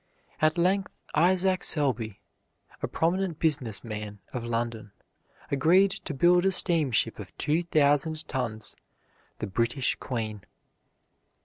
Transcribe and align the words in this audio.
At 0.41 0.57
length 0.57 0.91
Isaac 1.13 1.63
Selby, 1.63 2.21
a 2.81 2.87
prominent 2.87 3.37
business 3.37 3.83
man 3.83 4.17
of 4.33 4.43
London, 4.43 4.91
agreed 5.51 5.91
to 5.91 6.15
build 6.15 6.43
a 6.43 6.51
steamship 6.51 7.19
of 7.19 7.37
two 7.37 7.61
thousand 7.61 8.27
tons, 8.27 8.75
the 9.37 9.45
British 9.45 9.93
Queen. 9.99 10.43